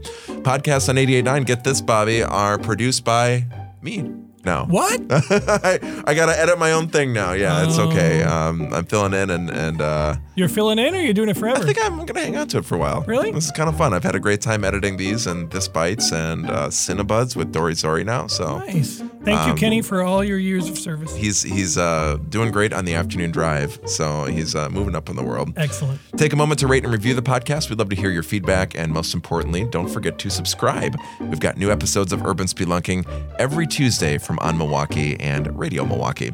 Podcasts 0.43 0.89
on 0.89 0.95
88.9, 0.95 1.45
get 1.45 1.63
this, 1.63 1.81
Bobby, 1.81 2.21
are 2.21 2.57
produced 2.57 3.03
by 3.05 3.45
me, 3.81 4.11
now. 4.47 4.65
What? 4.65 4.99
I, 5.11 6.03
I 6.07 6.13
gotta 6.15 6.37
edit 6.39 6.57
my 6.57 6.71
own 6.71 6.87
thing 6.87 7.13
now. 7.13 7.33
Yeah, 7.33 7.65
it's 7.67 7.77
okay. 7.77 8.23
Oh. 8.23 8.27
Um, 8.47 8.73
I'm 8.73 8.85
filling 8.85 9.13
in, 9.13 9.29
and 9.29 9.49
and 9.51 9.81
uh, 9.81 10.15
You're 10.35 10.49
filling 10.49 10.79
in, 10.79 10.95
or 10.95 10.99
you're 10.99 11.13
doing 11.13 11.29
it 11.29 11.37
forever? 11.37 11.61
I 11.61 11.65
think 11.65 11.77
I'm 11.83 12.03
gonna 12.05 12.21
hang 12.21 12.37
on 12.37 12.47
to 12.47 12.57
it 12.59 12.65
for 12.65 12.73
a 12.75 12.79
while. 12.79 13.01
Really? 13.03 13.31
This 13.31 13.45
is 13.45 13.51
kind 13.51 13.69
of 13.69 13.77
fun. 13.77 13.93
I've 13.93 14.03
had 14.03 14.15
a 14.15 14.19
great 14.19 14.41
time 14.41 14.63
editing 14.63 14.97
these 14.97 15.27
and 15.27 15.51
This 15.51 15.67
Bites 15.67 16.11
and 16.11 16.49
uh, 16.49 16.67
Cinebuds 16.69 17.35
with 17.35 17.51
Dori 17.53 17.75
Zori 17.75 18.03
now. 18.03 18.25
So 18.27 18.59
nice. 18.59 19.03
Thank 19.23 19.39
Um, 19.41 19.49
you, 19.49 19.55
Kenny, 19.55 19.81
for 19.81 20.01
all 20.03 20.23
your 20.23 20.37
years 20.39 20.69
of 20.69 20.77
service. 20.77 21.13
he's 21.13 21.43
he's 21.43 21.77
uh, 21.77 22.17
doing 22.29 22.49
great 22.51 22.71
on 22.71 22.85
the 22.85 22.93
afternoon 22.95 23.31
drive. 23.31 23.77
So 23.85 24.23
he's 24.23 24.55
uh, 24.55 24.69
moving 24.69 24.95
up 24.95 25.09
in 25.09 25.17
the 25.17 25.23
world. 25.23 25.51
Excellent. 25.57 25.99
Take 26.15 26.31
a 26.31 26.37
moment 26.37 26.59
to 26.61 26.67
rate 26.67 26.83
and 26.85 26.93
review 26.93 27.13
the 27.13 27.21
podcast. 27.21 27.69
We'd 27.69 27.77
love 27.79 27.89
to 27.89 27.95
hear 27.95 28.09
your 28.09 28.23
feedback. 28.23 28.75
And 28.77 28.93
most 28.93 29.13
importantly, 29.13 29.65
don't 29.65 29.89
forget 29.89 30.17
to 30.19 30.29
subscribe. 30.29 30.95
We've 31.19 31.41
got 31.41 31.57
new 31.57 31.69
episodes 31.71 32.13
of 32.13 32.25
Urban 32.25 32.47
Spelunking 32.47 33.05
every 33.37 33.67
Tuesday 33.67 34.17
from 34.17 34.36
On 34.39 34.57
Milwaukee 34.57 35.19
and 35.19 35.57
Radio 35.57 35.85
Milwaukee. 35.85 36.33